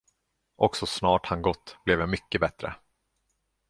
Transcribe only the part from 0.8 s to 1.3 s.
snart